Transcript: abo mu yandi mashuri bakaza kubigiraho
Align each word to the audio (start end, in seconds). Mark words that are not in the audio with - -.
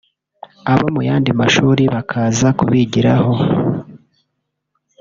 abo 0.71 0.85
mu 0.95 1.01
yandi 1.09 1.29
mashuri 1.39 1.83
bakaza 1.93 2.47
kubigiraho 2.57 3.33